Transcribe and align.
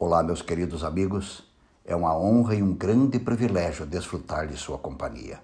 Olá, 0.00 0.22
meus 0.22 0.40
queridos 0.40 0.84
amigos. 0.84 1.42
É 1.84 1.96
uma 1.96 2.16
honra 2.16 2.54
e 2.54 2.62
um 2.62 2.72
grande 2.72 3.18
privilégio 3.18 3.84
desfrutar 3.84 4.46
de 4.46 4.56
sua 4.56 4.78
companhia. 4.78 5.40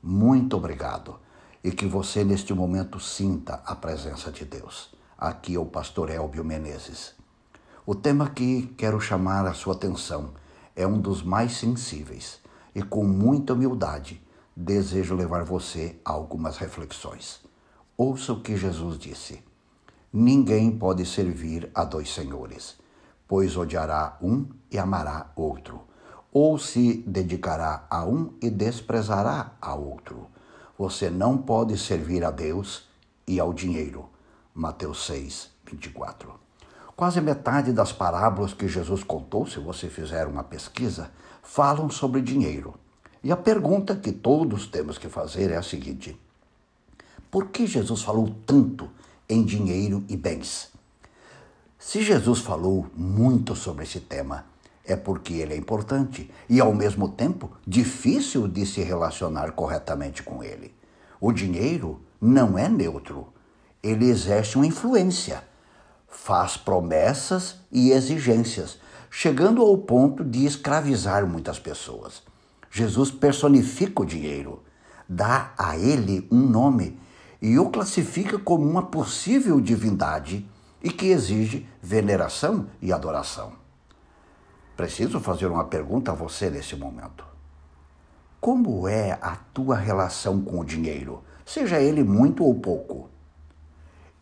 Muito 0.00 0.56
obrigado 0.56 1.18
e 1.64 1.72
que 1.72 1.86
você 1.86 2.22
neste 2.22 2.54
momento 2.54 3.00
sinta 3.00 3.60
a 3.66 3.74
presença 3.74 4.30
de 4.30 4.44
Deus. 4.44 4.94
Aqui 5.18 5.56
é 5.56 5.58
o 5.58 5.66
pastor 5.66 6.08
Elbio 6.08 6.44
Menezes. 6.44 7.14
O 7.84 7.96
tema 7.96 8.30
que 8.30 8.72
quero 8.78 9.00
chamar 9.00 9.44
a 9.44 9.54
sua 9.54 9.74
atenção 9.74 10.34
é 10.76 10.86
um 10.86 11.00
dos 11.00 11.24
mais 11.24 11.56
sensíveis 11.56 12.38
e 12.76 12.82
com 12.82 13.02
muita 13.02 13.54
humildade 13.54 14.22
desejo 14.54 15.16
levar 15.16 15.42
você 15.42 16.00
a 16.04 16.12
algumas 16.12 16.58
reflexões. 16.58 17.40
Ouça 17.96 18.32
o 18.32 18.40
que 18.40 18.56
Jesus 18.56 19.00
disse: 19.00 19.42
Ninguém 20.12 20.70
pode 20.70 21.04
servir 21.04 21.68
a 21.74 21.82
dois 21.82 22.14
senhores, 22.14 22.78
pois 23.28 23.56
odiará 23.56 24.16
um 24.22 24.46
e 24.70 24.78
amará 24.78 25.30
outro, 25.34 25.82
ou 26.32 26.58
se 26.58 27.04
dedicará 27.06 27.86
a 27.90 28.04
um 28.04 28.32
e 28.40 28.50
desprezará 28.50 29.52
a 29.60 29.74
outro. 29.74 30.26
Você 30.78 31.08
não 31.08 31.38
pode 31.38 31.78
servir 31.78 32.24
a 32.24 32.30
Deus 32.30 32.88
e 33.26 33.40
ao 33.40 33.52
dinheiro. 33.52 34.08
Mateus 34.54 35.06
6, 35.06 35.50
24. 35.64 36.32
Quase 36.94 37.20
metade 37.20 37.72
das 37.72 37.92
parábolas 37.92 38.54
que 38.54 38.68
Jesus 38.68 39.02
contou, 39.02 39.46
se 39.46 39.58
você 39.58 39.88
fizer 39.88 40.26
uma 40.26 40.44
pesquisa, 40.44 41.10
falam 41.42 41.90
sobre 41.90 42.22
dinheiro. 42.22 42.74
E 43.22 43.32
a 43.32 43.36
pergunta 43.36 43.96
que 43.96 44.12
todos 44.12 44.66
temos 44.66 44.98
que 44.98 45.08
fazer 45.08 45.50
é 45.50 45.56
a 45.56 45.62
seguinte: 45.62 46.18
por 47.30 47.48
que 47.48 47.66
Jesus 47.66 48.02
falou 48.02 48.34
tanto 48.46 48.88
em 49.28 49.44
dinheiro 49.44 50.04
e 50.08 50.16
bens? 50.16 50.75
Se 51.78 52.02
Jesus 52.02 52.40
falou 52.40 52.86
muito 52.96 53.54
sobre 53.54 53.84
esse 53.84 54.00
tema, 54.00 54.46
é 54.82 54.96
porque 54.96 55.34
ele 55.34 55.52
é 55.52 55.56
importante 55.56 56.30
e, 56.48 56.58
ao 56.58 56.74
mesmo 56.74 57.08
tempo, 57.08 57.50
difícil 57.66 58.48
de 58.48 58.64
se 58.64 58.80
relacionar 58.82 59.52
corretamente 59.52 60.22
com 60.22 60.42
ele. 60.42 60.74
O 61.20 61.32
dinheiro 61.32 62.00
não 62.20 62.58
é 62.58 62.68
neutro, 62.68 63.28
ele 63.82 64.06
exerce 64.06 64.56
uma 64.56 64.66
influência, 64.66 65.44
faz 66.08 66.56
promessas 66.56 67.56
e 67.70 67.90
exigências, 67.90 68.78
chegando 69.10 69.60
ao 69.60 69.76
ponto 69.76 70.24
de 70.24 70.46
escravizar 70.46 71.26
muitas 71.26 71.58
pessoas. 71.58 72.22
Jesus 72.70 73.10
personifica 73.10 74.02
o 74.02 74.06
dinheiro, 74.06 74.62
dá 75.08 75.52
a 75.58 75.76
ele 75.76 76.26
um 76.30 76.40
nome 76.40 76.98
e 77.40 77.58
o 77.58 77.68
classifica 77.70 78.38
como 78.38 78.68
uma 78.68 78.86
possível 78.86 79.60
divindade 79.60 80.48
e 80.86 80.90
que 80.92 81.06
exige 81.06 81.68
veneração 81.82 82.68
e 82.80 82.92
adoração. 82.92 83.54
Preciso 84.76 85.18
fazer 85.18 85.46
uma 85.46 85.64
pergunta 85.64 86.12
a 86.12 86.14
você 86.14 86.48
nesse 86.48 86.76
momento. 86.76 87.26
Como 88.40 88.86
é 88.86 89.18
a 89.20 89.34
tua 89.52 89.74
relação 89.74 90.40
com 90.40 90.60
o 90.60 90.64
dinheiro, 90.64 91.24
seja 91.44 91.80
ele 91.80 92.04
muito 92.04 92.44
ou 92.44 92.54
pouco? 92.54 93.10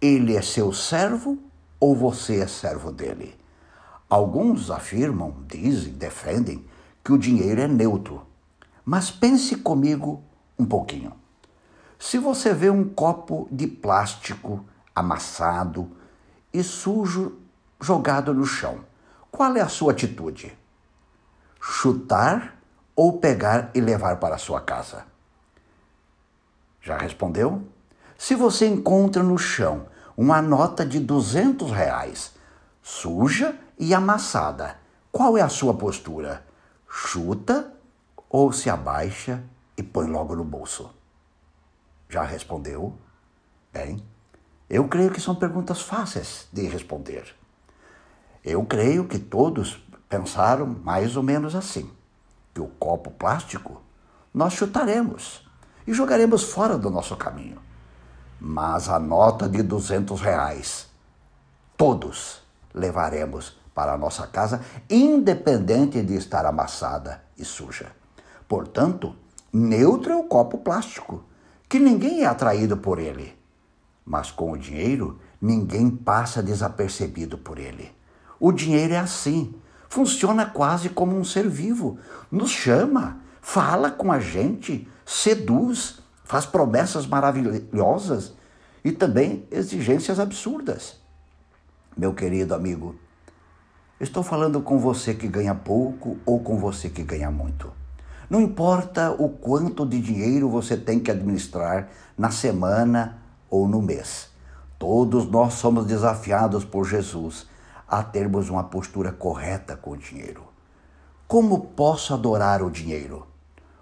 Ele 0.00 0.36
é 0.36 0.42
seu 0.42 0.72
servo 0.72 1.38
ou 1.78 1.94
você 1.94 2.40
é 2.40 2.48
servo 2.48 2.90
dele? 2.90 3.36
Alguns 4.10 4.68
afirmam, 4.68 5.36
dizem, 5.46 5.92
defendem 5.92 6.66
que 7.04 7.12
o 7.12 7.18
dinheiro 7.18 7.60
é 7.60 7.68
neutro. 7.68 8.26
Mas 8.84 9.12
pense 9.12 9.54
comigo 9.54 10.24
um 10.58 10.66
pouquinho. 10.66 11.12
Se 12.00 12.18
você 12.18 12.52
vê 12.52 12.68
um 12.68 12.82
copo 12.82 13.46
de 13.48 13.68
plástico 13.68 14.64
amassado 14.92 15.96
e 16.52 16.62
sujo 16.62 17.38
jogado 17.80 18.34
no 18.34 18.44
chão, 18.44 18.84
qual 19.30 19.56
é 19.56 19.60
a 19.60 19.68
sua 19.68 19.92
atitude? 19.92 20.56
Chutar 21.60 22.56
ou 22.94 23.18
pegar 23.18 23.70
e 23.74 23.80
levar 23.80 24.16
para 24.16 24.38
sua 24.38 24.60
casa? 24.60 25.06
Já 26.80 26.96
respondeu? 26.96 27.62
Se 28.16 28.34
você 28.34 28.66
encontra 28.66 29.22
no 29.22 29.38
chão 29.38 29.86
uma 30.16 30.42
nota 30.42 30.84
de 30.84 30.98
200 30.98 31.70
reais, 31.70 32.34
suja 32.82 33.56
e 33.78 33.94
amassada, 33.94 34.76
qual 35.12 35.36
é 35.36 35.42
a 35.42 35.48
sua 35.48 35.74
postura? 35.74 36.44
Chuta 36.88 37.72
ou 38.28 38.52
se 38.52 38.68
abaixa 38.68 39.44
e 39.76 39.82
põe 39.82 40.08
logo 40.08 40.34
no 40.34 40.44
bolso? 40.44 40.90
Já 42.08 42.22
respondeu? 42.22 42.96
Bem, 43.72 44.02
eu 44.68 44.86
creio 44.86 45.10
que 45.10 45.20
são 45.20 45.34
perguntas 45.34 45.80
fáceis 45.80 46.46
de 46.52 46.66
responder. 46.66 47.34
Eu 48.44 48.64
creio 48.64 49.06
que 49.06 49.18
todos 49.18 49.82
pensaram 50.08 50.66
mais 50.66 51.16
ou 51.16 51.22
menos 51.22 51.54
assim: 51.54 51.90
que 52.54 52.60
o 52.60 52.66
copo 52.66 53.10
plástico 53.10 53.80
nós 54.32 54.52
chutaremos 54.52 55.48
e 55.86 55.92
jogaremos 55.92 56.44
fora 56.44 56.76
do 56.76 56.90
nosso 56.90 57.16
caminho. 57.16 57.60
Mas 58.40 58.88
a 58.88 58.98
nota 58.98 59.48
de 59.48 59.62
200 59.62 60.20
reais, 60.20 60.86
todos 61.76 62.42
levaremos 62.74 63.56
para 63.74 63.92
a 63.92 63.98
nossa 63.98 64.26
casa, 64.26 64.60
independente 64.90 66.02
de 66.02 66.14
estar 66.14 66.44
amassada 66.44 67.22
e 67.36 67.44
suja. 67.44 67.92
Portanto, 68.46 69.14
neutro 69.52 70.12
é 70.12 70.16
o 70.16 70.24
copo 70.24 70.58
plástico 70.58 71.24
que 71.68 71.78
ninguém 71.78 72.22
é 72.22 72.26
atraído 72.26 72.76
por 72.76 72.98
ele. 72.98 73.37
Mas 74.08 74.30
com 74.30 74.52
o 74.52 74.56
dinheiro, 74.56 75.18
ninguém 75.38 75.90
passa 75.90 76.42
desapercebido 76.42 77.36
por 77.36 77.58
ele. 77.58 77.94
O 78.40 78.50
dinheiro 78.50 78.94
é 78.94 78.98
assim, 78.98 79.54
funciona 79.86 80.46
quase 80.46 80.88
como 80.88 81.14
um 81.14 81.22
ser 81.22 81.46
vivo. 81.46 81.98
Nos 82.32 82.50
chama, 82.50 83.20
fala 83.42 83.90
com 83.90 84.10
a 84.10 84.18
gente, 84.18 84.88
seduz, 85.04 86.00
faz 86.24 86.46
promessas 86.46 87.06
maravilhosas 87.06 88.32
e 88.82 88.92
também 88.92 89.46
exigências 89.50 90.18
absurdas. 90.18 90.96
Meu 91.94 92.14
querido 92.14 92.54
amigo, 92.54 92.96
estou 94.00 94.22
falando 94.22 94.62
com 94.62 94.78
você 94.78 95.12
que 95.12 95.28
ganha 95.28 95.54
pouco 95.54 96.16
ou 96.24 96.40
com 96.40 96.56
você 96.56 96.88
que 96.88 97.02
ganha 97.02 97.30
muito. 97.30 97.70
Não 98.30 98.40
importa 98.40 99.10
o 99.10 99.28
quanto 99.28 99.84
de 99.84 100.00
dinheiro 100.00 100.48
você 100.48 100.78
tem 100.78 100.98
que 100.98 101.10
administrar 101.10 101.90
na 102.16 102.30
semana 102.30 103.27
ou 103.50 103.68
no 103.68 103.80
mês. 103.82 104.28
Todos 104.78 105.26
nós 105.26 105.54
somos 105.54 105.86
desafiados 105.86 106.64
por 106.64 106.84
Jesus 106.84 107.46
a 107.86 108.02
termos 108.02 108.48
uma 108.50 108.64
postura 108.64 109.10
correta 109.10 109.76
com 109.76 109.92
o 109.92 109.96
dinheiro. 109.96 110.44
Como 111.26 111.60
posso 111.60 112.14
adorar 112.14 112.62
o 112.62 112.70
dinheiro? 112.70 113.26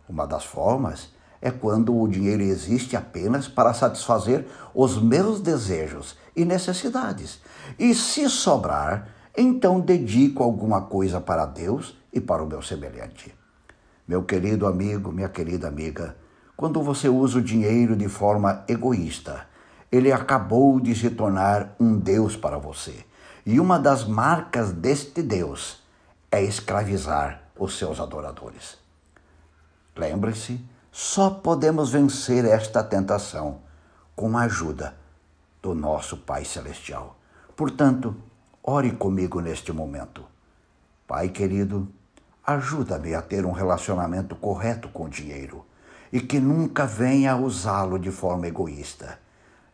Uma 0.08 0.26
das 0.26 0.44
formas 0.44 1.10
é 1.40 1.50
quando 1.50 1.96
o 1.96 2.08
dinheiro 2.08 2.42
existe 2.42 2.96
apenas 2.96 3.46
para 3.46 3.74
satisfazer 3.74 4.46
os 4.74 5.00
meus 5.00 5.40
desejos 5.40 6.16
e 6.34 6.44
necessidades. 6.44 7.40
E 7.78 7.94
se 7.94 8.28
sobrar, 8.28 9.08
então 9.36 9.80
dedico 9.80 10.42
alguma 10.42 10.82
coisa 10.82 11.20
para 11.20 11.44
Deus 11.44 11.96
e 12.12 12.20
para 12.20 12.42
o 12.42 12.46
meu 12.46 12.62
semelhante. 12.62 13.34
Meu 14.08 14.22
querido 14.22 14.66
amigo, 14.66 15.12
minha 15.12 15.28
querida 15.28 15.68
amiga, 15.68 16.16
quando 16.56 16.82
você 16.82 17.08
usa 17.08 17.38
o 17.38 17.42
dinheiro 17.42 17.94
de 17.94 18.08
forma 18.08 18.64
egoísta, 18.66 19.46
ele 19.90 20.12
acabou 20.12 20.80
de 20.80 20.94
se 20.94 21.10
tornar 21.10 21.74
um 21.78 21.96
Deus 21.98 22.36
para 22.36 22.58
você. 22.58 23.04
E 23.44 23.60
uma 23.60 23.78
das 23.78 24.04
marcas 24.04 24.72
deste 24.72 25.22
Deus 25.22 25.82
é 26.30 26.42
escravizar 26.42 27.42
os 27.58 27.78
seus 27.78 28.00
adoradores. 28.00 28.76
Lembre-se, 29.96 30.60
só 30.90 31.30
podemos 31.30 31.90
vencer 31.90 32.44
esta 32.44 32.82
tentação 32.82 33.60
com 34.14 34.36
a 34.36 34.42
ajuda 34.42 34.94
do 35.62 35.74
nosso 35.74 36.16
Pai 36.16 36.44
Celestial. 36.44 37.16
Portanto, 37.54 38.14
ore 38.62 38.92
comigo 38.92 39.40
neste 39.40 39.72
momento. 39.72 40.24
Pai 41.06 41.28
querido, 41.28 41.88
Ajuda-me 42.46 43.12
a 43.12 43.20
ter 43.20 43.44
um 43.44 43.50
relacionamento 43.50 44.36
correto 44.36 44.88
com 44.90 45.06
o 45.06 45.08
dinheiro 45.08 45.66
e 46.12 46.20
que 46.20 46.38
nunca 46.38 46.86
venha 46.86 47.32
a 47.32 47.36
usá-lo 47.36 47.98
de 47.98 48.12
forma 48.12 48.46
egoísta. 48.46 49.18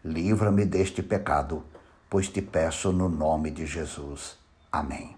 Livra-me 0.04 0.64
deste 0.64 1.02
pecado, 1.02 1.62
pois 2.10 2.28
te 2.28 2.43
peço 2.43 2.90
no 2.93 3.08
nome 3.08 3.50
de 3.50 3.66
Jesus. 3.66 4.37
Amém. 4.70 5.16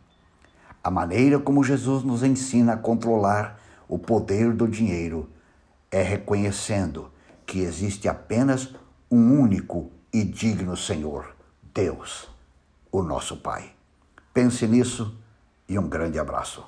A 0.82 0.90
maneira 0.90 1.38
como 1.38 1.64
Jesus 1.64 2.04
nos 2.04 2.22
ensina 2.22 2.75
a 2.75 2.76
controlar 2.76 3.58
o 3.88 3.98
poder 3.98 4.52
do 4.52 4.69
dinheiro 4.69 5.31
é 5.90 6.02
reconhecendo 6.02 7.10
que 7.46 7.60
existe 7.60 8.08
apenas 8.08 8.75
um 9.10 9.40
único 9.40 9.90
e 10.12 10.22
digno 10.22 10.76
Senhor, 10.76 11.34
Deus, 11.72 12.28
o 12.92 13.02
nosso 13.02 13.38
Pai. 13.38 13.72
Pense 14.34 14.66
nisso 14.66 15.16
e 15.66 15.78
um 15.78 15.88
grande 15.88 16.19
abraço. 16.19 16.66